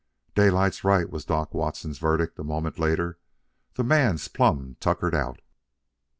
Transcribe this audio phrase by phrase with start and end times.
[0.33, 3.19] "Daylight's right," was Doc Watson's verdict, a moment later.
[3.75, 5.41] "The man's plumb tuckered out."